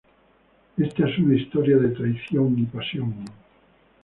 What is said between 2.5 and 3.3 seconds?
y pasión.